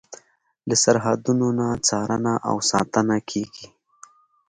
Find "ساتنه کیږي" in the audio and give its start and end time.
2.71-3.67